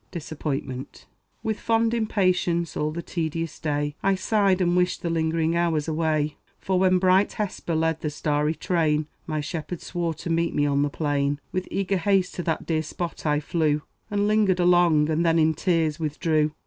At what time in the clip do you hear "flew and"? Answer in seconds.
13.39-14.27